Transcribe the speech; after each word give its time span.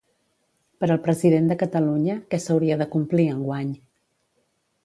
Per 0.83 0.87
al 0.95 1.01
president 1.07 1.51
de 1.51 1.57
Catalunya, 1.59 2.17
què 2.31 2.39
s'hauria 2.47 2.81
de 2.83 2.91
complir 2.97 3.29
enguany? 3.37 3.73